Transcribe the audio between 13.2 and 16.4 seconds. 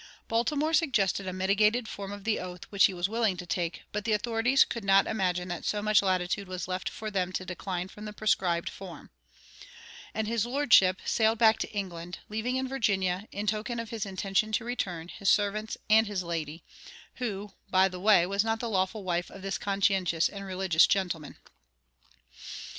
in token of his intention to return, his servants and "his